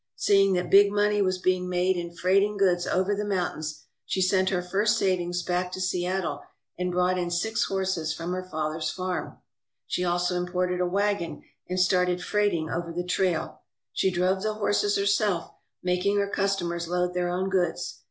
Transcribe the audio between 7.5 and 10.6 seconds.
horses from her father's farm. She also